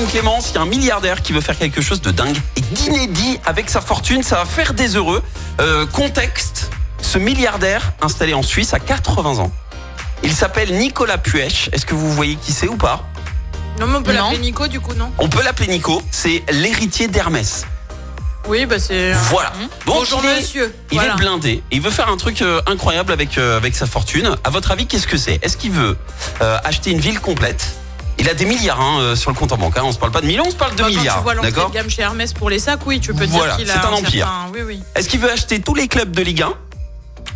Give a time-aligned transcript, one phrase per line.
[0.00, 2.60] Karine Clémence, il y a un milliardaire qui veut faire quelque chose de dingue et
[2.62, 4.22] d'inédit avec sa fortune.
[4.22, 5.22] Ça va faire des heureux.
[5.60, 6.70] Euh, contexte,
[7.02, 9.52] ce milliardaire installé en Suisse à 80 ans.
[10.22, 11.68] Il s'appelle Nicolas Puech.
[11.72, 13.04] Est-ce que vous voyez qui c'est ou pas?
[13.78, 15.12] Non, mais on peut l'appeler Nico du coup, non?
[15.18, 16.02] On peut l'appeler Nico.
[16.10, 17.66] C'est l'héritier d'Hermès.
[18.48, 19.12] Oui, bah c'est.
[19.12, 19.52] Voilà.
[19.84, 20.74] Donc Bonjour il est- monsieur.
[20.92, 21.12] Il Voilà.
[21.12, 21.62] est blindé.
[21.70, 24.34] Il veut faire un truc euh, incroyable avec, euh, avec sa fortune.
[24.44, 25.38] À votre avis, qu'est-ce que c'est?
[25.42, 25.98] Est-ce qu'il veut
[26.40, 27.76] euh, acheter une ville complète?
[28.20, 29.76] Il a des milliards hein, euh, sur le compte en banque.
[29.78, 29.82] Hein.
[29.84, 31.16] On se parle pas de millions, on se parle de Bah, Quand milliards.
[31.16, 33.56] tu vois l'entrée D'accord de gamme chez Hermès pour les sacs, oui, tu peux Voilà,
[33.56, 34.26] dire qu'il a c'est un empire.
[34.26, 34.82] certain- Oui, oui.
[34.94, 36.52] Est-ce qu'il veut acheter tous les clubs de Ligue 1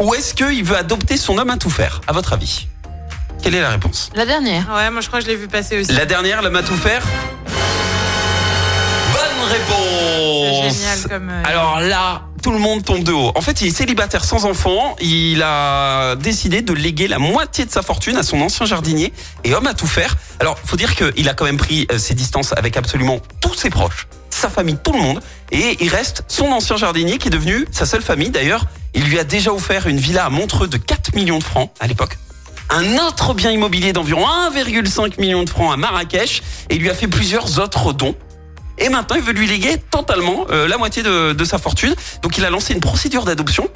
[0.00, 2.68] Ou est-ce qu'il veut adopter son homme à tout faire À votre avis?
[3.42, 4.10] Quelle est la réponse?
[4.14, 4.66] La dernière.
[4.74, 5.92] Ouais, moi je crois que je l'ai vu passer aussi.
[5.92, 7.02] La dernière, l'homme à tout faire?
[9.12, 11.28] Bonne réponse C'est génial comme.
[11.30, 13.32] euh, Alors là, tout le monde tombe de haut.
[13.34, 14.96] En fait, il est célibataire sans enfant.
[15.00, 19.12] Il a décidé de léguer la moitié de sa fortune à son ancien jardinier
[19.44, 20.16] et homme à tout faire.
[20.40, 23.70] Alors, faut dire qu'il a quand même pris euh, ses distances avec absolument tous ses
[23.70, 25.20] proches, sa famille, tout le monde.
[25.50, 28.30] Et il reste son ancien jardinier qui est devenu sa seule famille.
[28.30, 31.70] D'ailleurs, il lui a déjà offert une villa à Montreux de 4 millions de francs
[31.80, 32.18] à l'époque.
[32.70, 36.94] Un autre bien immobilier d'environ 1,5 million de francs à Marrakech et il lui a
[36.94, 38.14] fait plusieurs autres dons.
[38.80, 41.94] Et maintenant, il veut lui léguer totalement euh, la moitié de, de sa fortune.
[42.22, 43.68] Donc, il a lancé une procédure d'adoption.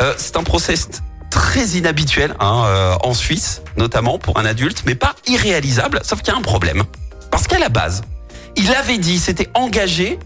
[0.00, 0.88] Euh, c'est un process
[1.30, 6.00] très inhabituel hein, euh, en Suisse, notamment pour un adulte, mais pas irréalisable.
[6.02, 6.82] Sauf qu'il y a un problème.
[7.30, 8.02] Parce qu'à la base,
[8.56, 10.18] il avait dit, s'était engagé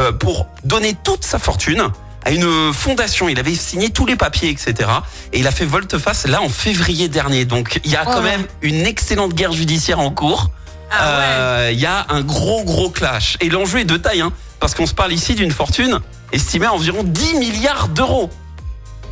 [0.00, 1.82] euh, pour donner toute sa fortune
[2.24, 3.28] à une fondation.
[3.28, 4.90] Il avait signé tous les papiers, etc.
[5.32, 7.44] Et il a fait volte-face là en février dernier.
[7.44, 8.22] Donc, il y a quand Oh.
[8.22, 10.50] même une excellente guerre judiciaire en cours.
[10.90, 11.24] Ah ouais.
[11.24, 13.36] Euh, Il y a un gros gros clash.
[13.40, 16.00] Et l'enjeu est de taille, hein, parce qu'on se parle ici d'une fortune
[16.32, 18.30] estimée à environ 10 milliards d'euros.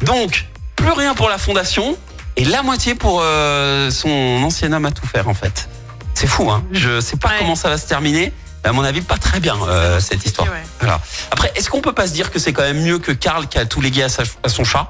[0.03, 1.97] Donc, plus rien pour la fondation
[2.37, 4.11] et la moitié pour euh, son
[4.45, 5.69] ancien homme à tout faire en fait.
[6.15, 6.63] C'est fou, hein.
[6.73, 7.35] Je sais pas Ouais.
[7.41, 8.33] comment ça va se terminer.
[8.65, 10.49] mais À mon avis, pas très bien euh, cette histoire.
[10.49, 10.63] Ouais.
[10.81, 11.01] Voilà.
[11.31, 13.59] Après, est-ce qu'on peut pas se dire que c'est quand même mieux que Karl qui
[13.59, 14.89] a tout légué à son chat?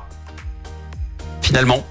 [1.42, 1.84] Finalement.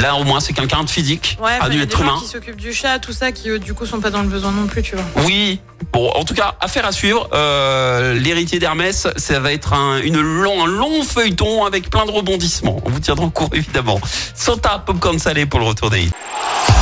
[0.00, 2.16] Là, au moins, c'est quelqu'un de physique, Ouais, un être humain.
[2.20, 4.50] qui s'occupent du chat, tout ça, qui eux, du coup sont pas dans le besoin
[4.50, 5.04] non plus, tu vois.
[5.24, 5.60] Oui.
[5.92, 7.28] Bon, en tout cas, affaire à suivre.
[7.34, 12.10] Euh, L'héritier d'Hermès, ça va être un, une long, un long feuilleton avec plein de
[12.10, 12.80] rebondissements.
[12.84, 14.00] On vous tiendra au courant, évidemment.
[14.34, 16.12] Santa Popcorn Salé pour le retour des hits.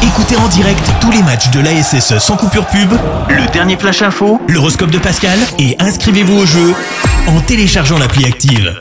[0.02, 2.92] Écoutez en direct tous les matchs de l'ASSE sans coupure pub,
[3.28, 6.74] le dernier flash info, l'horoscope de Pascal et inscrivez-vous au jeu
[7.26, 8.80] en téléchargeant l'appli active.